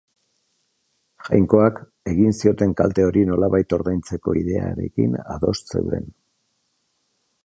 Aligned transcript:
Jainkoak, 1.27 1.81
egin 2.13 2.33
zioten 2.39 2.73
kalte 2.81 3.05
hori 3.09 3.25
nolabait 3.33 3.75
ordaintzeko 3.79 4.35
ideiarekin 4.41 5.15
ados 5.37 5.55
zeuden. 5.75 6.13